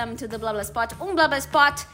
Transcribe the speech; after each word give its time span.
welcome 0.00 0.16
to 0.16 0.26
the 0.26 0.38
Blah 0.38 0.52
Blah 0.52 0.64
Spot. 0.64 0.94
Um 1.00 1.14
Blah 1.14 1.28
Blah 1.28 1.38
Spot 1.38 1.86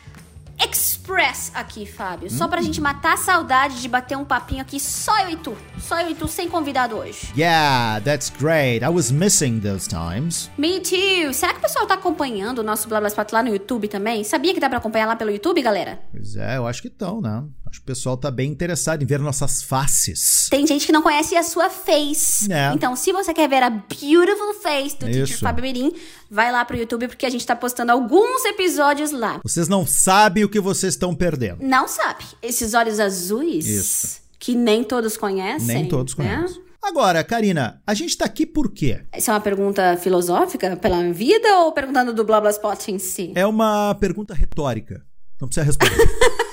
Express 0.58 1.52
aqui, 1.54 1.84
Fábio. 1.84 2.30
Só 2.30 2.48
pra 2.48 2.62
gente 2.62 2.80
matar 2.80 3.14
a 3.14 3.16
saudade 3.16 3.82
de 3.82 3.88
bater 3.88 4.16
um 4.16 4.24
papinho 4.24 4.62
aqui, 4.62 4.80
só 4.80 5.18
eu 5.20 5.30
e 5.30 5.36
tu. 5.36 5.56
Só 5.78 6.00
eu 6.00 6.10
e 6.10 6.14
tu, 6.14 6.26
sem 6.26 6.48
convidado 6.48 6.96
hoje. 6.96 7.32
Yeah, 7.36 8.00
that's 8.00 8.30
great. 8.30 8.82
I 8.82 8.88
was 8.88 9.10
missing 9.10 9.60
those 9.60 9.86
times. 9.86 10.50
Me 10.56 10.80
too. 10.80 11.34
Será 11.34 11.52
que 11.52 11.58
o 11.58 11.62
pessoal 11.62 11.86
tá 11.86 11.94
acompanhando 11.94 12.60
o 12.60 12.62
nosso 12.62 12.88
Blá 12.88 13.00
Blá 13.00 13.08
Spot 13.08 13.30
lá 13.32 13.42
no 13.42 13.50
YouTube 13.50 13.88
também? 13.88 14.24
Sabia 14.24 14.54
que 14.54 14.60
dá 14.60 14.68
pra 14.68 14.78
acompanhar 14.78 15.06
lá 15.06 15.16
pelo 15.16 15.30
YouTube, 15.30 15.60
galera? 15.60 16.00
Pois 16.10 16.36
é, 16.36 16.56
eu 16.56 16.66
acho 16.66 16.80
que 16.80 16.88
estão, 16.88 17.20
né? 17.20 17.44
Acho 17.68 17.80
que 17.80 17.84
o 17.84 17.86
pessoal 17.86 18.16
tá 18.16 18.30
bem 18.30 18.50
interessado 18.50 19.02
em 19.02 19.06
ver 19.06 19.18
nossas 19.18 19.62
faces. 19.62 20.48
Tem 20.48 20.66
gente 20.66 20.86
que 20.86 20.92
não 20.92 21.02
conhece 21.02 21.34
a 21.34 21.42
sua 21.42 21.68
face. 21.68 22.50
É. 22.52 22.72
Então, 22.72 22.94
se 22.94 23.12
você 23.12 23.34
quer 23.34 23.48
ver 23.48 23.62
a 23.62 23.70
beautiful 23.70 24.54
face 24.62 24.96
do 24.96 25.06
Teacher 25.06 25.24
Isso. 25.24 25.40
Fábio 25.40 25.62
Mirim, 25.62 25.92
vai 26.30 26.52
lá 26.52 26.64
pro 26.64 26.76
YouTube 26.76 27.08
porque 27.08 27.26
a 27.26 27.30
gente 27.30 27.44
tá 27.44 27.56
postando 27.56 27.90
alguns 27.90 28.44
episódios 28.44 29.10
lá. 29.10 29.40
Vocês 29.42 29.68
não 29.68 29.86
sabem 29.86 30.44
o 30.44 30.48
que 30.48 30.60
vocês 30.60 30.94
estão 30.94 31.14
perdendo. 31.14 31.58
Não 31.60 31.88
sabe? 31.88 32.24
Esses 32.40 32.72
olhos 32.72 33.00
azuis 33.00 33.66
Isso. 33.66 34.20
que 34.38 34.54
nem 34.54 34.84
todos 34.84 35.16
conhecem. 35.16 35.66
Nem 35.66 35.88
todos 35.88 36.16
né? 36.16 36.24
conhecem. 36.24 36.66
Agora, 36.80 37.24
Karina, 37.24 37.82
a 37.84 37.94
gente 37.94 38.16
tá 38.16 38.24
aqui 38.26 38.46
por 38.46 38.70
quê? 38.70 39.02
Isso 39.16 39.28
é 39.28 39.34
uma 39.34 39.40
pergunta 39.40 39.96
filosófica 39.96 40.76
pela 40.76 41.02
vida 41.12 41.58
ou 41.58 41.72
perguntando 41.72 42.12
do 42.14 42.24
Blá 42.24 42.40
Blá 42.40 42.50
Spot 42.50 42.88
em 42.88 42.98
si? 43.00 43.32
É 43.34 43.44
uma 43.44 43.92
pergunta 43.96 44.32
retórica. 44.32 45.04
Não 45.40 45.48
precisa 45.48 45.66
responder. 45.66 45.96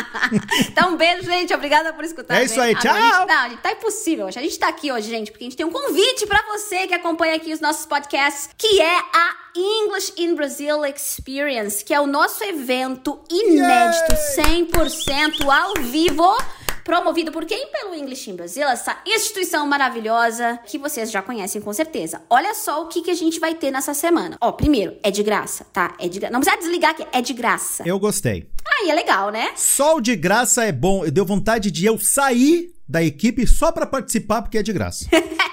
Então, 0.68 0.92
um 0.94 0.96
beijo, 0.96 1.24
gente. 1.24 1.52
Obrigada 1.54 1.92
por 1.92 2.04
escutar. 2.04 2.40
É 2.40 2.44
isso 2.44 2.60
aí, 2.60 2.74
tchau. 2.76 2.94
a 2.94 3.00
gente- 3.00 3.28
não, 3.28 3.50
gente, 3.50 3.60
tá 3.60 3.72
impossível 3.72 4.26
hoje. 4.26 4.38
A 4.38 4.42
gente 4.42 4.58
tá 4.58 4.68
aqui 4.68 4.90
hoje, 4.92 5.08
gente, 5.08 5.30
porque 5.30 5.44
a 5.44 5.46
gente 5.48 5.56
tem 5.56 5.66
um 5.66 5.70
convite 5.72 6.26
pra 6.26 6.42
você 6.48 6.86
que 6.86 6.94
acompanha 6.94 7.34
aqui 7.36 7.52
os 7.52 7.60
nossos 7.60 7.86
podcasts, 7.86 8.50
que 8.56 8.80
é 8.80 8.98
a 8.98 9.36
English 9.56 10.12
in 10.16 10.34
Brazil 10.34 10.84
Experience, 10.84 11.84
que 11.84 11.92
é 11.92 12.00
o 12.00 12.06
nosso 12.06 12.42
evento 12.44 13.20
inédito, 13.30 14.14
100% 14.36 15.48
ao 15.50 15.74
vivo. 15.82 16.36
Promovido 16.84 17.32
por 17.32 17.44
quem? 17.44 17.68
Pelo 17.70 17.94
English 17.94 18.30
in 18.30 18.36
Brazil, 18.36 18.68
essa 18.68 18.96
instituição 19.06 19.66
maravilhosa 19.66 20.58
que 20.66 20.78
vocês 20.78 21.10
já 21.10 21.22
conhecem 21.22 21.60
com 21.60 21.72
certeza. 21.72 22.22
Olha 22.28 22.54
só 22.54 22.82
o 22.82 22.88
que, 22.88 23.02
que 23.02 23.10
a 23.10 23.14
gente 23.14 23.38
vai 23.38 23.54
ter 23.54 23.70
nessa 23.70 23.94
semana. 23.94 24.36
Ó, 24.40 24.52
primeiro, 24.52 24.96
é 25.02 25.10
de 25.10 25.22
graça, 25.22 25.64
tá? 25.72 25.94
É 25.98 26.08
de 26.08 26.18
gra... 26.18 26.30
Não 26.30 26.40
precisa 26.40 26.60
desligar 26.60 26.90
aqui, 26.92 27.06
é 27.12 27.20
de 27.20 27.32
graça. 27.32 27.82
Eu 27.86 27.98
gostei. 27.98 28.48
Aí 28.78 28.90
é 28.90 28.94
legal, 28.94 29.30
né? 29.30 29.50
Só 29.56 29.96
o 29.96 30.00
de 30.00 30.16
graça 30.16 30.64
é 30.64 30.72
bom. 30.72 31.04
Deu 31.10 31.24
vontade 31.24 31.70
de 31.70 31.86
eu 31.86 31.98
sair 31.98 32.72
da 32.88 33.02
equipe 33.02 33.46
só 33.46 33.70
pra 33.70 33.86
participar 33.86 34.42
porque 34.42 34.58
é 34.58 34.62
de 34.62 34.72
graça. 34.72 35.06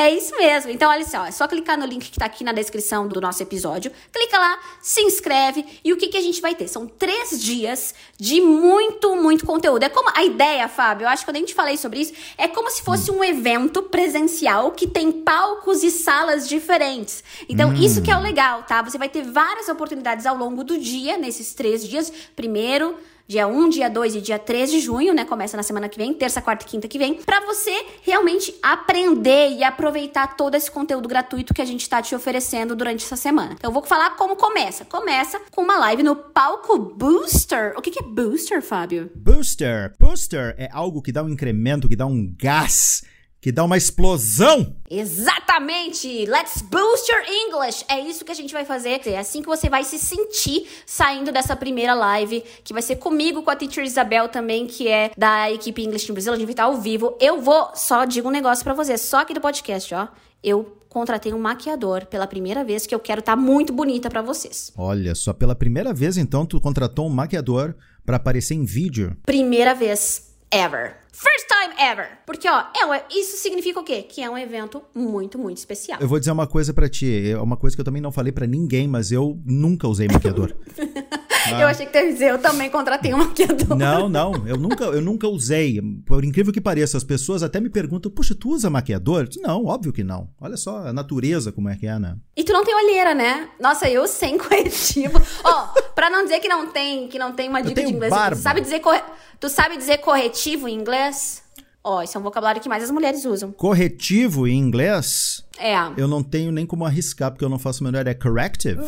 É 0.00 0.14
isso 0.14 0.34
mesmo. 0.38 0.70
Então, 0.70 0.88
olha 0.88 1.04
só, 1.04 1.26
é 1.26 1.30
só 1.30 1.46
clicar 1.46 1.78
no 1.78 1.84
link 1.84 2.10
que 2.10 2.18
tá 2.18 2.24
aqui 2.24 2.42
na 2.42 2.52
descrição 2.52 3.06
do 3.06 3.20
nosso 3.20 3.42
episódio. 3.42 3.92
Clica 4.10 4.38
lá, 4.38 4.58
se 4.80 5.02
inscreve. 5.02 5.62
E 5.84 5.92
o 5.92 5.96
que, 5.98 6.08
que 6.08 6.16
a 6.16 6.22
gente 6.22 6.40
vai 6.40 6.54
ter? 6.54 6.68
São 6.68 6.86
três 6.86 7.38
dias 7.38 7.94
de 8.16 8.40
muito, 8.40 9.14
muito 9.14 9.44
conteúdo. 9.44 9.82
É 9.82 9.90
como 9.90 10.10
a 10.14 10.24
ideia, 10.24 10.66
Fábio, 10.68 11.04
eu 11.04 11.08
acho 11.10 11.22
que 11.22 11.30
quando 11.30 11.36
a 11.36 11.40
gente 11.40 11.52
falei 11.52 11.76
sobre 11.76 12.00
isso, 12.00 12.14
é 12.38 12.48
como 12.48 12.70
se 12.70 12.82
fosse 12.82 13.10
um 13.10 13.22
evento 13.22 13.82
presencial 13.82 14.70
que 14.70 14.86
tem 14.86 15.12
palcos 15.12 15.82
e 15.82 15.90
salas 15.90 16.48
diferentes. 16.48 17.22
Então, 17.46 17.70
isso 17.74 18.00
que 18.00 18.10
é 18.10 18.16
o 18.16 18.22
legal, 18.22 18.62
tá? 18.62 18.80
Você 18.80 18.96
vai 18.96 19.10
ter 19.10 19.22
várias 19.22 19.68
oportunidades 19.68 20.24
ao 20.24 20.34
longo 20.34 20.64
do 20.64 20.78
dia, 20.78 21.18
nesses 21.18 21.52
três 21.52 21.86
dias. 21.86 22.10
Primeiro, 22.34 22.96
Dia 23.30 23.46
1, 23.46 23.68
dia 23.68 23.88
2 23.88 24.16
e 24.16 24.20
dia 24.20 24.40
3 24.40 24.72
de 24.72 24.80
junho, 24.80 25.14
né? 25.14 25.24
Começa 25.24 25.56
na 25.56 25.62
semana 25.62 25.88
que 25.88 25.96
vem, 25.96 26.12
terça, 26.12 26.42
quarta 26.42 26.66
e 26.66 26.68
quinta 26.68 26.88
que 26.88 26.98
vem, 26.98 27.14
pra 27.14 27.38
você 27.46 27.70
realmente 28.02 28.52
aprender 28.60 29.52
e 29.52 29.62
aproveitar 29.62 30.36
todo 30.36 30.56
esse 30.56 30.68
conteúdo 30.68 31.08
gratuito 31.08 31.54
que 31.54 31.62
a 31.62 31.64
gente 31.64 31.88
tá 31.88 32.02
te 32.02 32.12
oferecendo 32.12 32.74
durante 32.74 33.04
essa 33.04 33.14
semana. 33.14 33.52
Então 33.52 33.70
eu 33.70 33.72
vou 33.72 33.84
falar 33.84 34.16
como 34.16 34.34
começa. 34.34 34.84
Começa 34.84 35.40
com 35.52 35.62
uma 35.62 35.78
live 35.78 36.02
no 36.02 36.16
palco 36.16 36.76
Booster. 36.76 37.72
O 37.76 37.80
que, 37.80 37.92
que 37.92 38.00
é 38.00 38.02
Booster, 38.02 38.60
Fábio? 38.60 39.08
Booster. 39.14 39.92
Booster 39.96 40.56
é 40.58 40.68
algo 40.72 41.00
que 41.00 41.12
dá 41.12 41.22
um 41.22 41.28
incremento, 41.28 41.88
que 41.88 41.94
dá 41.94 42.06
um 42.06 42.34
gás, 42.36 43.04
que 43.40 43.50
dá 43.50 43.64
uma 43.64 43.76
explosão. 43.76 44.76
Exatamente! 44.90 46.26
Let's 46.26 46.60
boost 46.62 47.10
your 47.10 47.22
English! 47.26 47.84
É 47.88 47.98
isso 48.00 48.24
que 48.24 48.32
a 48.32 48.34
gente 48.34 48.52
vai 48.52 48.64
fazer. 48.64 49.00
É 49.06 49.18
assim 49.18 49.40
que 49.40 49.48
você 49.48 49.68
vai 49.68 49.82
se 49.82 49.98
sentir 49.98 50.66
saindo 50.84 51.32
dessa 51.32 51.56
primeira 51.56 51.94
live, 51.94 52.44
que 52.62 52.72
vai 52.72 52.82
ser 52.82 52.96
comigo, 52.96 53.42
com 53.42 53.50
a 53.50 53.56
teacher 53.56 53.84
Isabel 53.84 54.28
também, 54.28 54.66
que 54.66 54.88
é 54.88 55.10
da 55.16 55.50
equipe 55.50 55.82
English 55.82 56.08
no 56.08 56.14
Brasil. 56.14 56.32
A 56.32 56.36
gente 56.36 56.46
vai 56.46 56.52
estar 56.52 56.64
ao 56.64 56.76
vivo. 56.76 57.16
Eu 57.20 57.40
vou, 57.40 57.70
só 57.74 58.04
digo 58.04 58.28
um 58.28 58.32
negócio 58.32 58.62
pra 58.62 58.74
você, 58.74 58.98
só 58.98 59.20
aqui 59.20 59.32
do 59.32 59.40
podcast, 59.40 59.94
ó. 59.94 60.08
Eu 60.42 60.76
contratei 60.88 61.32
um 61.32 61.38
maquiador 61.38 62.04
pela 62.06 62.26
primeira 62.26 62.64
vez, 62.64 62.86
que 62.86 62.94
eu 62.94 63.00
quero 63.00 63.20
estar 63.20 63.36
muito 63.36 63.72
bonita 63.72 64.10
pra 64.10 64.20
vocês. 64.20 64.72
Olha, 64.76 65.14
só 65.14 65.32
pela 65.32 65.54
primeira 65.54 65.94
vez 65.94 66.16
então 66.16 66.44
tu 66.44 66.60
contratou 66.60 67.06
um 67.06 67.10
maquiador 67.10 67.74
pra 68.04 68.16
aparecer 68.16 68.54
em 68.54 68.64
vídeo. 68.64 69.16
Primeira 69.24 69.74
vez 69.74 70.29
ever. 70.52 70.96
First 71.12 71.46
time 71.48 71.74
ever. 71.78 72.18
Porque, 72.26 72.48
ó, 72.48 72.60
é 72.60 73.04
isso 73.10 73.36
significa 73.36 73.80
o 73.80 73.84
quê? 73.84 74.02
Que 74.02 74.22
é 74.22 74.30
um 74.30 74.38
evento 74.38 74.82
muito, 74.94 75.38
muito 75.38 75.58
especial. 75.58 76.00
Eu 76.00 76.08
vou 76.08 76.18
dizer 76.18 76.32
uma 76.32 76.46
coisa 76.46 76.72
pra 76.72 76.88
ti, 76.88 77.30
é 77.30 77.38
uma 77.38 77.56
coisa 77.56 77.76
que 77.76 77.80
eu 77.80 77.84
também 77.84 78.00
não 78.02 78.12
falei 78.12 78.32
pra 78.32 78.46
ninguém, 78.46 78.88
mas 78.88 79.12
eu 79.12 79.38
nunca 79.44 79.86
usei 79.86 80.08
maquiador. 80.08 80.54
Eu 81.58 81.66
achei 81.68 81.86
que 81.86 81.96
ia 81.98 82.12
dizer, 82.12 82.30
eu 82.30 82.38
também 82.38 82.68
contratei 82.70 83.12
um 83.14 83.18
maquiador. 83.18 83.76
não, 83.76 84.08
não, 84.08 84.46
eu 84.46 84.56
nunca, 84.56 84.84
eu 84.84 85.00
nunca 85.00 85.26
usei. 85.28 85.80
Por 86.06 86.24
incrível 86.24 86.52
que 86.52 86.60
pareça, 86.60 86.96
as 86.96 87.04
pessoas 87.04 87.42
até 87.42 87.60
me 87.60 87.70
perguntam: 87.70 88.10
"Puxa, 88.10 88.34
tu 88.34 88.50
usa 88.50 88.68
maquiador?" 88.70 89.26
Disse, 89.28 89.40
Não, 89.40 89.64
óbvio 89.66 89.92
que 89.92 90.04
não. 90.04 90.28
Olha 90.40 90.56
só 90.56 90.86
a 90.88 90.92
natureza 90.92 91.50
como 91.52 91.68
é 91.68 91.76
que 91.76 91.86
é, 91.86 91.98
né? 91.98 92.16
E 92.36 92.44
tu 92.44 92.52
não 92.52 92.64
tem 92.64 92.74
olheira, 92.74 93.14
né? 93.14 93.48
Nossa, 93.60 93.88
eu 93.88 94.06
sem 94.06 94.36
corretivo. 94.38 95.20
Ó, 95.44 95.66
pra 95.94 96.10
não 96.10 96.24
dizer 96.24 96.40
que 96.40 96.48
não 96.48 96.66
tem, 96.70 97.08
que 97.08 97.18
não 97.18 97.32
tem 97.32 97.48
uma 97.48 97.60
dica 97.62 97.74
de 97.74 97.82
tenho 97.86 97.96
inglês, 97.96 98.10
barba. 98.12 98.36
tu 98.36 98.42
sabe 98.42 98.60
dizer 98.60 98.80
corre... 98.80 99.02
tu 99.38 99.48
sabe 99.48 99.76
dizer 99.76 99.98
corretivo 99.98 100.68
em 100.68 100.74
inglês? 100.74 101.42
Ó, 101.82 102.02
isso 102.02 102.16
é 102.16 102.20
um 102.20 102.22
vocabulário 102.22 102.60
que 102.60 102.68
mais 102.68 102.84
as 102.84 102.90
mulheres 102.90 103.24
usam. 103.24 103.52
Corretivo 103.52 104.46
em 104.46 104.58
inglês, 104.58 105.42
É. 105.58 105.74
eu 105.96 106.06
não 106.06 106.22
tenho 106.22 106.52
nem 106.52 106.66
como 106.66 106.84
arriscar 106.84 107.30
porque 107.30 107.42
eu 107.44 107.48
não 107.48 107.58
faço 107.58 107.82
menor 107.82 108.00
ideia. 108.02 108.12
É 108.12 108.14
corrective? 108.14 108.82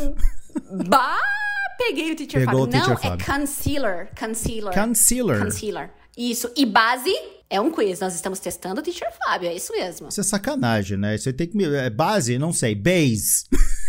Bah, 0.89 1.19
peguei 1.87 2.13
o 2.13 2.17
teacher 2.17 2.41
Pegou 2.41 2.61
Fábio. 2.61 2.63
o 2.63 2.67
teacher 2.69 2.89
não, 2.89 2.97
Fábio. 2.97 3.23
é 3.23 3.39
concealer, 3.39 4.09
concealer. 4.19 4.75
Concealer. 4.75 5.39
Concealer. 5.45 5.91
Isso. 6.17 6.51
E 6.57 6.67
base 6.67 7.13
é 7.49 7.61
um 7.61 7.71
quiz. 7.71 8.01
Nós 8.01 8.15
estamos 8.15 8.39
testando 8.39 8.81
o 8.81 8.83
teacher 8.83 9.09
Fábio, 9.25 9.49
é 9.49 9.55
isso 9.55 9.73
mesmo. 9.73 10.09
Isso 10.09 10.21
é 10.21 10.25
sacanagem, 10.25 10.97
né? 10.97 11.13
Aí 11.13 11.33
tem 11.33 11.47
que 11.47 11.57
me. 11.57 11.65
É 11.65 11.91
base, 11.91 12.39
não 12.39 12.53
sei. 12.53 12.75
Base. 12.75 13.45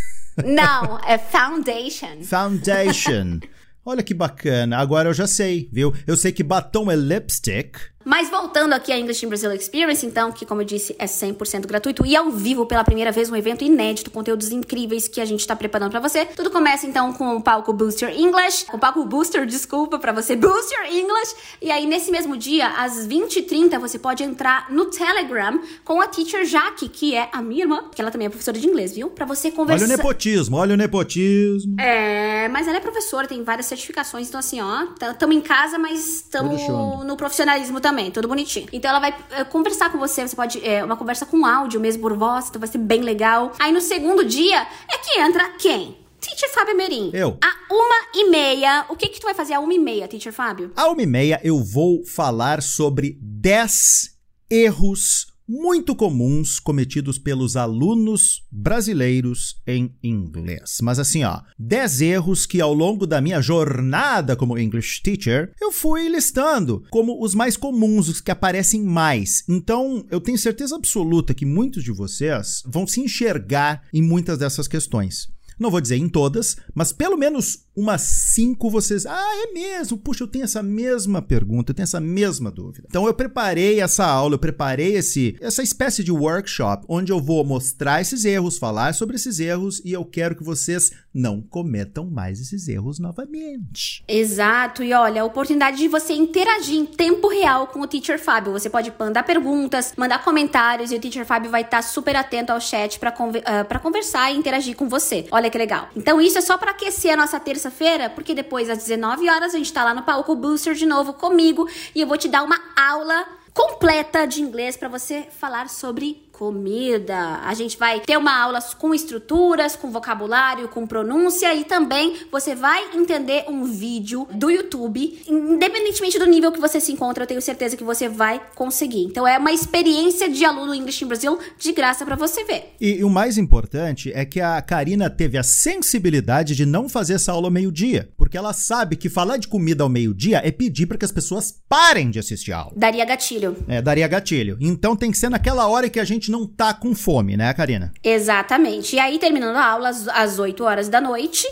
Não, 0.43 0.99
é 1.05 1.15
foundation. 1.19 2.23
Foundation. 2.23 3.39
Olha 3.85 4.01
que 4.01 4.15
bacana. 4.15 4.77
Agora 4.77 5.09
eu 5.09 5.13
já 5.13 5.27
sei, 5.27 5.69
viu? 5.71 5.93
Eu 6.07 6.17
sei 6.17 6.31
que 6.31 6.41
batom 6.41 6.89
é 6.89 6.95
lipstick. 6.95 7.77
Mas 8.05 8.29
voltando 8.29 8.73
aqui 8.73 8.91
à 8.91 8.97
English 8.97 9.25
in 9.25 9.29
Brazil 9.29 9.51
Experience, 9.53 10.05
então, 10.05 10.31
que 10.31 10.45
como 10.45 10.61
eu 10.61 10.65
disse, 10.65 10.95
é 10.99 11.05
100% 11.05 11.65
gratuito 11.67 12.05
e 12.05 12.15
ao 12.15 12.29
vivo 12.31 12.65
pela 12.65 12.83
primeira 12.83 13.11
vez, 13.11 13.29
um 13.29 13.35
evento 13.35 13.63
inédito, 13.63 14.11
conteúdos 14.11 14.51
incríveis 14.51 15.07
que 15.07 15.21
a 15.21 15.25
gente 15.25 15.45
tá 15.45 15.55
preparando 15.55 15.91
pra 15.91 15.99
você. 15.99 16.25
Tudo 16.25 16.49
começa 16.49 16.85
então 16.85 17.13
com 17.13 17.37
o 17.37 17.41
palco 17.41 17.71
Booster 17.73 18.09
English, 18.09 18.65
com 18.65 18.77
o 18.77 18.79
palco 18.79 19.03
Booster, 19.05 19.45
desculpa, 19.45 19.97
pra 19.99 20.11
você 20.11 20.35
Booster 20.37 20.85
English. 20.91 21.35
E 21.61 21.71
aí 21.71 21.85
nesse 21.85 22.11
mesmo 22.11 22.35
dia, 22.37 22.69
às 22.69 23.07
20h30, 23.07 23.79
você 23.79 23.97
pode 23.97 24.23
entrar 24.23 24.71
no 24.71 24.85
Telegram 24.85 25.61
com 25.83 26.01
a 26.01 26.07
teacher 26.07 26.45
Jaque, 26.45 26.89
que 26.89 27.15
é 27.15 27.29
a 27.31 27.41
minha 27.41 27.63
irmã, 27.63 27.85
que 27.93 28.01
ela 28.01 28.11
também 28.11 28.27
é 28.27 28.29
professora 28.29 28.57
de 28.57 28.67
inglês, 28.67 28.93
viu? 28.93 29.09
Pra 29.09 29.25
você 29.25 29.47
Olha 29.47 29.55
conversar. 29.55 29.85
o 29.85 29.87
nepotismo, 29.87 30.57
olha 30.57 30.73
o 30.73 30.77
nepotismo. 30.77 31.79
É, 31.79 32.47
mas 32.49 32.67
ela 32.67 32.77
é 32.77 32.79
professora, 32.79 33.27
tem 33.27 33.43
várias 33.43 33.65
certificações, 33.65 34.27
então 34.27 34.39
assim, 34.39 34.61
ó, 34.61 34.87
tamo 35.17 35.33
em 35.33 35.41
casa, 35.41 35.77
mas 35.77 36.27
show. 36.65 37.03
no 37.03 37.15
profissionalismo 37.15 37.79
também, 37.79 37.92
tudo 38.11 38.27
bonitinho. 38.27 38.67
Então 38.71 38.89
ela 38.89 38.99
vai 38.99 39.15
é, 39.31 39.43
conversar 39.43 39.91
com 39.91 39.97
você, 39.97 40.27
você 40.27 40.35
pode, 40.35 40.65
é, 40.65 40.83
uma 40.83 40.95
conversa 40.95 41.25
com 41.25 41.45
áudio 41.45 41.79
mesmo 41.79 42.01
por 42.01 42.15
voz, 42.17 42.49
então 42.49 42.59
vai 42.59 42.69
ser 42.69 42.77
bem 42.77 43.01
legal. 43.01 43.51
Aí 43.59 43.71
no 43.71 43.81
segundo 43.81 44.23
dia 44.23 44.67
é 44.91 44.97
que 44.97 45.19
entra 45.19 45.49
quem? 45.57 45.97
Teacher 46.19 46.53
Fábio 46.53 46.77
Merim. 46.77 47.11
Eu. 47.13 47.37
A 47.43 47.73
uma 47.73 48.07
e 48.15 48.29
meia, 48.29 48.85
o 48.89 48.95
que 48.95 49.09
que 49.09 49.19
tu 49.19 49.25
vai 49.25 49.33
fazer 49.33 49.53
a 49.53 49.59
uma 49.59 49.73
e 49.73 49.79
meia, 49.79 50.07
Teacher 50.07 50.31
Fábio? 50.31 50.71
À 50.75 50.87
uma 50.87 51.01
e 51.01 51.05
meia 51.05 51.39
eu 51.43 51.61
vou 51.61 52.05
falar 52.05 52.61
sobre 52.61 53.17
10 53.21 54.11
erros 54.49 55.32
muito 55.53 55.95
comuns 55.95 56.59
cometidos 56.59 57.19
pelos 57.19 57.55
alunos 57.55 58.43
brasileiros 58.51 59.61
em 59.67 59.95
inglês. 60.01 60.79
Mas 60.81 60.97
assim, 60.97 61.23
ó, 61.23 61.41
10 61.59 62.01
erros 62.01 62.47
que 62.47 62.59
ao 62.59 62.73
longo 62.73 63.05
da 63.05 63.21
minha 63.21 63.39
jornada 63.39 64.35
como 64.35 64.57
English 64.57 65.03
teacher 65.03 65.53
eu 65.61 65.71
fui 65.71 66.09
listando 66.09 66.83
como 66.89 67.23
os 67.23 67.35
mais 67.35 67.55
comuns, 67.55 68.09
os 68.09 68.19
que 68.19 68.31
aparecem 68.31 68.81
mais. 68.81 69.43
Então, 69.47 70.03
eu 70.09 70.19
tenho 70.19 70.39
certeza 70.39 70.75
absoluta 70.75 71.35
que 71.35 71.45
muitos 71.45 71.83
de 71.83 71.91
vocês 71.91 72.63
vão 72.65 72.87
se 72.87 72.99
enxergar 73.01 73.83
em 73.93 74.01
muitas 74.01 74.39
dessas 74.39 74.67
questões. 74.67 75.27
Não 75.59 75.69
vou 75.69 75.79
dizer 75.79 75.97
em 75.97 76.09
todas, 76.09 76.57
mas 76.73 76.91
pelo 76.91 77.15
menos 77.15 77.59
umas 77.75 78.01
cinco 78.01 78.69
vocês. 78.69 79.05
Ah, 79.05 79.31
é 79.47 79.53
mesmo? 79.53 79.97
Puxa, 79.97 80.23
eu 80.23 80.27
tenho 80.27 80.45
essa 80.45 80.61
mesma 80.61 81.21
pergunta, 81.21 81.71
eu 81.71 81.75
tenho 81.75 81.83
essa 81.83 81.99
mesma 81.99 82.51
dúvida. 82.51 82.87
Então 82.89 83.07
eu 83.07 83.13
preparei 83.13 83.79
essa 83.79 84.05
aula, 84.05 84.35
eu 84.35 84.39
preparei 84.39 84.95
esse, 84.95 85.35
essa 85.41 85.63
espécie 85.63 86.03
de 86.03 86.11
workshop 86.11 86.85
onde 86.87 87.11
eu 87.11 87.19
vou 87.19 87.43
mostrar 87.43 88.01
esses 88.01 88.25
erros, 88.25 88.57
falar 88.57 88.93
sobre 88.93 89.15
esses 89.15 89.39
erros 89.39 89.81
e 89.83 89.91
eu 89.91 90.05
quero 90.05 90.35
que 90.35 90.43
vocês 90.43 90.91
não 91.13 91.41
cometam 91.41 92.09
mais 92.09 92.39
esses 92.39 92.67
erros 92.67 92.99
novamente. 92.99 94.03
Exato, 94.07 94.83
e 94.83 94.93
olha, 94.93 95.21
a 95.21 95.25
oportunidade 95.25 95.77
de 95.77 95.87
você 95.87 96.13
interagir 96.13 96.75
em 96.75 96.85
tempo 96.85 97.27
real 97.27 97.67
com 97.67 97.81
o 97.81 97.87
Teacher 97.87 98.19
Fábio. 98.19 98.53
Você 98.53 98.69
pode 98.69 98.91
mandar 98.97 99.23
perguntas, 99.23 99.93
mandar 99.97 100.23
comentários 100.23 100.91
e 100.91 100.95
o 100.95 100.99
Teacher 100.99 101.25
Fábio 101.25 101.51
vai 101.51 101.61
estar 101.61 101.81
super 101.81 102.15
atento 102.15 102.51
ao 102.51 102.59
chat 102.59 102.99
para 102.99 103.11
conver 103.11 103.43
uh, 103.43 103.79
conversar 103.79 104.31
e 104.31 104.37
interagir 104.37 104.75
com 104.75 104.87
você. 104.87 105.25
Olha 105.31 105.49
que 105.49 105.57
legal. 105.57 105.89
Então 105.95 106.21
isso 106.21 106.37
é 106.37 106.41
só 106.41 106.57
para 106.57 106.71
aquecer 106.71 107.13
a 107.13 107.17
nossa 107.17 107.39
terça-feira, 107.63 108.09
porque 108.09 108.33
depois 108.33 108.69
às 108.69 108.79
19 108.79 109.29
horas 109.29 109.53
a 109.53 109.57
gente 109.57 109.71
tá 109.71 109.83
lá 109.83 109.93
no 109.93 110.03
palco 110.03 110.35
Booster 110.35 110.73
de 110.73 110.85
novo 110.85 111.13
comigo 111.13 111.69
e 111.95 112.01
eu 112.01 112.07
vou 112.07 112.17
te 112.17 112.27
dar 112.27 112.43
uma 112.43 112.59
aula 112.75 113.25
completa 113.53 114.25
de 114.25 114.41
inglês 114.41 114.75
para 114.75 114.89
você 114.89 115.27
falar 115.39 115.69
sobre 115.69 116.27
comida. 116.33 117.39
A 117.43 117.53
gente 117.53 117.77
vai 117.77 117.99
ter 117.99 118.17
uma 118.17 118.35
aula 118.35 118.59
com 118.79 118.93
estruturas, 118.93 119.75
com 119.75 119.91
vocabulário, 119.91 120.67
com 120.67 120.85
pronúncia 120.85 121.53
e 121.53 121.63
também 121.63 122.15
você 122.31 122.55
vai 122.55 122.95
entender 122.95 123.45
um 123.47 123.63
vídeo 123.63 124.27
do 124.33 124.49
YouTube, 124.49 125.21
independentemente 125.27 126.17
do 126.17 126.25
nível 126.25 126.51
que 126.51 126.59
você 126.59 126.79
se 126.79 126.91
encontra, 126.91 127.23
eu 127.23 127.27
tenho 127.27 127.41
certeza 127.41 127.77
que 127.77 127.83
você 127.83 128.09
vai 128.09 128.41
conseguir. 128.55 129.03
Então 129.03 129.27
é 129.27 129.37
uma 129.37 129.53
experiência 129.53 130.27
de 130.27 130.43
aluno 130.43 130.73
English 130.73 131.03
in 131.03 131.07
Brasil 131.07 131.37
de 131.57 131.71
graça 131.71 132.03
para 132.03 132.15
você 132.15 132.43
ver. 132.43 132.73
E, 132.81 132.97
e, 132.97 133.03
o 133.03 133.09
mais 133.09 133.37
importante 133.37 134.11
é 134.13 134.25
que 134.25 134.41
a 134.41 134.61
Karina 134.61 135.09
teve 135.09 135.37
a 135.37 135.43
sensibilidade 135.43 136.55
de 136.55 136.65
não 136.65 136.89
fazer 136.89 137.13
essa 137.13 137.31
aula 137.31 137.47
ao 137.47 137.51
meio-dia, 137.51 138.09
porque 138.17 138.37
ela 138.37 138.53
sabe 138.53 138.95
que 138.95 139.07
falar 139.07 139.37
de 139.37 139.47
comida 139.47 139.83
ao 139.83 139.89
meio-dia 139.89 140.41
é 140.43 140.51
pedir 140.51 140.87
para 140.87 140.97
que 140.97 141.05
as 141.05 141.11
pessoas 141.11 141.53
parem 141.69 142.09
de 142.09 142.17
assistir 142.17 142.51
a 142.51 142.57
aula. 142.57 142.73
Daria 142.75 143.05
gatilho. 143.05 143.55
É, 143.67 143.81
daria 143.81 144.07
gatilho. 144.07 144.57
Então 144.59 144.95
tem 144.95 145.11
que 145.11 145.17
ser 145.17 145.29
naquela 145.29 145.67
hora 145.67 145.89
que 145.89 145.99
a 145.99 146.03
gente 146.03 146.32
não 146.33 146.47
tá 146.47 146.73
com 146.73 146.95
fome, 146.95 147.37
né, 147.37 147.53
Karina? 147.53 147.93
Exatamente. 148.03 148.95
E 148.95 148.99
aí, 148.99 149.19
terminando 149.19 149.55
a 149.55 149.65
aula 149.65 149.89
às 149.89 150.39
8 150.39 150.63
horas 150.63 150.89
da 150.89 150.99
noite, 150.99 151.47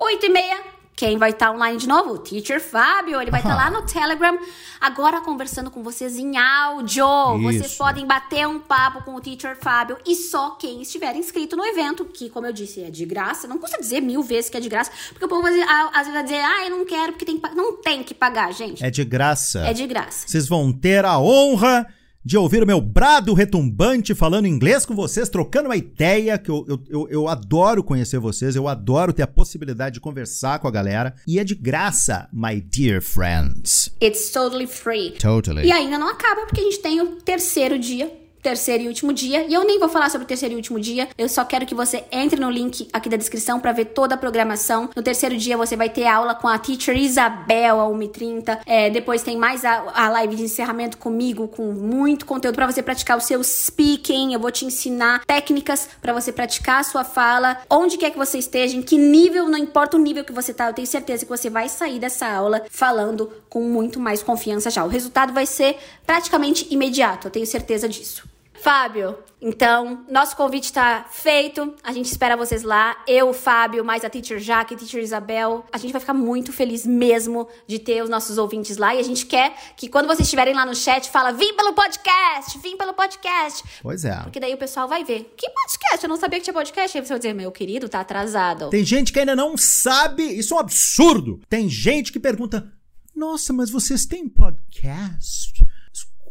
8 0.00 0.26
e 0.26 0.28
meia, 0.28 0.58
quem 0.96 1.16
vai 1.16 1.30
estar 1.30 1.46
tá 1.46 1.52
online 1.52 1.78
de 1.78 1.86
novo? 1.86 2.14
O 2.14 2.18
Teacher 2.18 2.60
Fábio. 2.60 3.20
Ele 3.20 3.30
vai 3.30 3.40
estar 3.40 3.54
tá 3.54 3.56
lá 3.56 3.70
no 3.70 3.82
Telegram, 3.86 4.36
agora 4.80 5.20
conversando 5.20 5.70
com 5.70 5.82
vocês 5.82 6.16
em 6.16 6.36
áudio. 6.36 7.06
Isso. 7.36 7.42
Vocês 7.42 7.74
podem 7.76 8.04
bater 8.04 8.48
um 8.48 8.58
papo 8.58 9.04
com 9.04 9.14
o 9.14 9.20
Teacher 9.20 9.56
Fábio 9.60 9.96
e 10.04 10.16
só 10.16 10.52
quem 10.52 10.82
estiver 10.82 11.14
inscrito 11.14 11.54
no 11.54 11.64
evento, 11.64 12.04
que, 12.04 12.28
como 12.28 12.46
eu 12.46 12.52
disse, 12.52 12.82
é 12.82 12.90
de 12.90 13.04
graça. 13.04 13.46
Não 13.46 13.58
custa 13.58 13.78
dizer 13.78 14.00
mil 14.00 14.22
vezes 14.22 14.50
que 14.50 14.56
é 14.56 14.60
de 14.60 14.68
graça, 14.68 14.90
porque 15.10 15.24
o 15.24 15.28
povo 15.28 15.46
às 15.46 15.54
vezes 15.54 16.12
vai 16.12 16.22
dizer, 16.24 16.40
ah, 16.40 16.64
eu 16.64 16.70
não 16.70 16.84
quero 16.84 17.12
porque 17.12 17.24
tem 17.24 17.38
que 17.38 17.54
Não 17.54 17.76
tem 17.80 18.02
que 18.02 18.14
pagar, 18.14 18.52
gente. 18.52 18.82
É 18.82 18.90
de 18.90 19.04
graça. 19.04 19.60
É 19.60 19.72
de 19.72 19.86
graça. 19.86 20.26
Vocês 20.26 20.48
vão 20.48 20.72
ter 20.72 21.04
a 21.04 21.18
honra 21.18 21.86
de 22.26 22.36
ouvir 22.36 22.60
o 22.60 22.66
meu 22.66 22.80
brado 22.80 23.32
retumbante 23.34 24.12
falando 24.12 24.48
inglês 24.48 24.84
com 24.84 24.96
vocês, 24.96 25.28
trocando 25.28 25.68
uma 25.68 25.76
ideia, 25.76 26.36
que 26.36 26.50
eu, 26.50 26.66
eu, 26.88 27.08
eu, 27.08 27.28
adoro 27.28 27.84
conhecer 27.84 28.18
vocês, 28.18 28.56
eu 28.56 28.66
adoro 28.66 29.12
ter 29.12 29.22
a 29.22 29.28
possibilidade 29.28 29.94
de 29.94 30.00
conversar 30.00 30.58
com 30.58 30.66
a 30.66 30.70
galera. 30.72 31.14
E 31.24 31.38
é 31.38 31.44
de 31.44 31.54
graça, 31.54 32.28
my 32.32 32.60
dear 32.60 33.00
friends. 33.00 33.94
It's 34.02 34.32
totally 34.32 34.66
free. 34.66 35.12
Totally. 35.12 35.68
E 35.68 35.70
ainda 35.70 36.00
não 36.00 36.08
acaba, 36.08 36.46
porque 36.46 36.60
a 36.60 36.64
gente 36.64 36.80
tem 36.80 37.00
o 37.00 37.12
terceiro 37.22 37.78
dia 37.78 38.10
terceiro 38.46 38.84
e 38.84 38.86
último 38.86 39.12
dia. 39.12 39.44
E 39.48 39.52
eu 39.52 39.64
nem 39.64 39.76
vou 39.76 39.88
falar 39.88 40.08
sobre 40.08 40.24
o 40.24 40.28
terceiro 40.28 40.54
e 40.54 40.56
último 40.56 40.78
dia. 40.78 41.08
Eu 41.18 41.28
só 41.28 41.44
quero 41.44 41.66
que 41.66 41.74
você 41.74 42.04
entre 42.12 42.38
no 42.38 42.48
link 42.48 42.88
aqui 42.92 43.08
da 43.08 43.16
descrição 43.16 43.58
para 43.58 43.72
ver 43.72 43.86
toda 43.86 44.14
a 44.14 44.18
programação. 44.18 44.88
No 44.94 45.02
terceiro 45.02 45.36
dia 45.36 45.56
você 45.56 45.74
vai 45.74 45.90
ter 45.90 46.06
aula 46.06 46.32
com 46.32 46.46
a 46.46 46.56
teacher 46.56 46.96
Isabel, 46.96 47.80
a 47.80 47.86
1h30. 47.86 48.60
É, 48.64 48.88
depois 48.88 49.24
tem 49.24 49.36
mais 49.36 49.64
a, 49.64 49.82
a 49.92 50.08
live 50.10 50.36
de 50.36 50.44
encerramento 50.44 50.96
comigo, 50.96 51.48
com 51.48 51.72
muito 51.72 52.24
conteúdo 52.24 52.54
para 52.54 52.70
você 52.70 52.80
praticar 52.84 53.18
o 53.18 53.20
seu 53.20 53.42
speaking. 53.42 54.32
Eu 54.32 54.38
vou 54.38 54.52
te 54.52 54.64
ensinar 54.64 55.24
técnicas 55.26 55.88
para 56.00 56.12
você 56.12 56.30
praticar 56.30 56.82
a 56.82 56.84
sua 56.84 57.02
fala, 57.02 57.60
onde 57.68 57.98
quer 57.98 58.12
que 58.12 58.18
você 58.18 58.38
esteja, 58.38 58.76
em 58.76 58.82
que 58.82 58.96
nível, 58.96 59.48
não 59.48 59.58
importa 59.58 59.96
o 59.96 60.00
nível 60.00 60.22
que 60.22 60.32
você 60.32 60.54
tá, 60.54 60.68
eu 60.68 60.72
tenho 60.72 60.86
certeza 60.86 61.24
que 61.24 61.30
você 61.30 61.50
vai 61.50 61.68
sair 61.68 61.98
dessa 61.98 62.28
aula 62.28 62.62
falando 62.70 63.28
com 63.50 63.62
muito 63.62 63.98
mais 63.98 64.22
confiança 64.22 64.70
já. 64.70 64.84
O 64.84 64.88
resultado 64.88 65.32
vai 65.32 65.46
ser 65.46 65.76
praticamente 66.06 66.68
imediato, 66.70 67.26
eu 67.26 67.32
tenho 67.32 67.44
certeza 67.44 67.88
disso. 67.88 68.35
Fábio, 68.66 69.16
então, 69.40 70.04
nosso 70.10 70.34
convite 70.34 70.64
está 70.64 71.06
feito. 71.08 71.72
A 71.84 71.92
gente 71.92 72.06
espera 72.06 72.36
vocês 72.36 72.64
lá. 72.64 73.00
Eu, 73.06 73.32
Fábio, 73.32 73.84
mais 73.84 74.04
a 74.04 74.10
Teacher 74.10 74.40
Jaque, 74.40 74.74
a 74.74 74.76
Teacher 74.76 75.00
Isabel. 75.00 75.64
A 75.70 75.78
gente 75.78 75.92
vai 75.92 76.00
ficar 76.00 76.14
muito 76.14 76.52
feliz 76.52 76.84
mesmo 76.84 77.46
de 77.64 77.78
ter 77.78 78.02
os 78.02 78.10
nossos 78.10 78.38
ouvintes 78.38 78.76
lá. 78.76 78.92
E 78.92 78.98
a 78.98 79.04
gente 79.04 79.24
quer 79.24 79.54
que 79.76 79.88
quando 79.88 80.08
vocês 80.08 80.26
estiverem 80.26 80.52
lá 80.52 80.66
no 80.66 80.74
chat, 80.74 81.08
fala: 81.12 81.30
vim 81.30 81.54
pelo 81.54 81.74
podcast, 81.74 82.58
vim 82.58 82.76
pelo 82.76 82.92
podcast. 82.92 83.62
Pois 83.80 84.04
é. 84.04 84.16
Porque 84.16 84.40
daí 84.40 84.52
o 84.52 84.58
pessoal 84.58 84.88
vai 84.88 85.04
ver. 85.04 85.32
Que 85.36 85.48
podcast? 85.48 86.02
Eu 86.02 86.08
não 86.08 86.16
sabia 86.16 86.40
que 86.40 86.44
tinha 86.46 86.54
podcast. 86.54 86.98
Aí 86.98 87.04
você 87.04 87.10
vai 87.10 87.18
dizer: 87.20 87.34
meu 87.34 87.52
querido, 87.52 87.88
tá 87.88 88.00
atrasado. 88.00 88.68
Tem 88.70 88.82
gente 88.82 89.12
que 89.12 89.20
ainda 89.20 89.36
não 89.36 89.56
sabe. 89.56 90.24
Isso 90.24 90.54
é 90.54 90.56
um 90.56 90.60
absurdo. 90.60 91.40
Tem 91.48 91.68
gente 91.68 92.10
que 92.10 92.18
pergunta: 92.18 92.68
nossa, 93.14 93.52
mas 93.52 93.70
vocês 93.70 94.06
têm 94.06 94.28
podcast? 94.28 95.64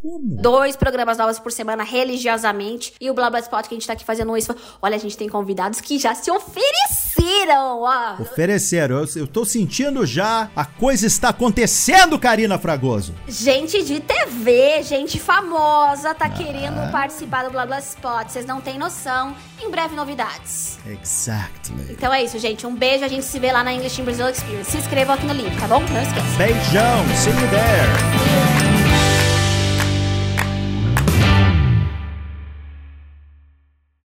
Como? 0.05 0.39
Dois 0.39 0.75
programas 0.75 1.17
novos 1.17 1.39
por 1.39 1.51
semana, 1.51 1.83
religiosamente. 1.83 2.93
E 3.01 3.09
o 3.09 3.13
Blá 3.15 3.27
Blá 3.27 3.39
Spot 3.39 3.65
que 3.65 3.73
a 3.73 3.77
gente 3.77 3.87
tá 3.87 3.93
aqui 3.93 4.05
fazendo 4.05 4.37
isso. 4.37 4.55
Olha, 4.79 4.95
a 4.95 4.99
gente 4.99 5.17
tem 5.17 5.27
convidados 5.27 5.81
que 5.81 5.97
já 5.97 6.13
se 6.13 6.29
ofereceram. 6.29 7.81
Ó. 7.81 8.21
Ofereceram. 8.21 8.99
Eu, 8.99 9.07
eu 9.15 9.27
tô 9.27 9.43
sentindo 9.43 10.05
já. 10.05 10.47
A 10.55 10.63
coisa 10.63 11.07
está 11.07 11.29
acontecendo, 11.29 12.19
Karina 12.19 12.59
Fragoso. 12.59 13.15
Gente 13.27 13.83
de 13.83 13.99
TV, 13.99 14.83
gente 14.83 15.19
famosa, 15.19 16.13
tá 16.13 16.25
ah. 16.25 16.29
querendo 16.29 16.91
participar 16.91 17.45
do 17.45 17.49
Blá 17.49 17.65
Blá 17.65 17.79
Spot. 17.79 18.29
Vocês 18.29 18.45
não 18.45 18.61
têm 18.61 18.77
noção. 18.77 19.35
Em 19.59 19.71
breve, 19.71 19.95
novidades. 19.95 20.77
Exactly. 20.85 21.87
Então 21.89 22.13
é 22.13 22.23
isso, 22.23 22.37
gente. 22.37 22.67
Um 22.67 22.75
beijo. 22.75 23.03
A 23.03 23.07
gente 23.07 23.25
se 23.25 23.39
vê 23.39 23.51
lá 23.51 23.63
na 23.63 23.73
English 23.73 23.99
in 23.99 24.03
Brazil 24.03 24.29
Experience. 24.29 24.69
Se 24.69 24.77
inscrevam 24.77 25.15
aqui 25.15 25.25
no 25.25 25.33
link, 25.33 25.59
tá 25.59 25.67
bom? 25.67 25.79
Não 25.79 26.01
esqueça. 26.03 26.37
Beijão. 26.37 27.03
See 27.15 27.31
you 27.31 27.49
there. 27.49 28.34